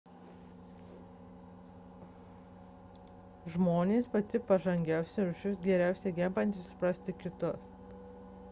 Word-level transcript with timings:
žmonės– 3.57 4.09
pati 4.15 4.41
pažangiausia 4.49 5.27
rūšis 5.29 5.63
geriausiai 5.71 6.17
gebanti 6.23 6.65
suprasti 6.67 7.17
kitus 7.23 7.71